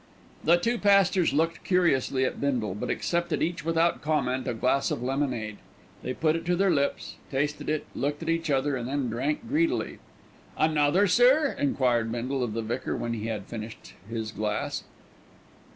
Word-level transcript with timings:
The 0.43 0.57
two 0.57 0.79
pastors 0.79 1.31
looked 1.31 1.63
curiously 1.63 2.25
at 2.25 2.41
Bindle, 2.41 2.73
but 2.73 2.89
accepted 2.89 3.43
each 3.43 3.63
without 3.63 4.01
comment 4.01 4.47
a 4.47 4.55
glass 4.55 4.89
of 4.89 5.03
lemonade. 5.03 5.57
They 6.01 6.15
put 6.15 6.35
it 6.35 6.43
to 6.47 6.55
their 6.55 6.71
lips, 6.71 7.17
tasted 7.29 7.69
it, 7.69 7.85
looked 7.93 8.23
at 8.23 8.27
each 8.27 8.49
other 8.49 8.75
and 8.75 8.87
then 8.89 9.09
drank 9.09 9.47
greedily. 9.47 9.99
"Another, 10.57 11.05
sir?" 11.05 11.55
enquired 11.55 12.11
Bindle 12.11 12.43
of 12.43 12.53
the 12.53 12.63
vicar 12.63 12.97
when 12.97 13.13
he 13.13 13.27
had 13.27 13.45
finished 13.45 13.93
his 14.09 14.31
glass. 14.31 14.85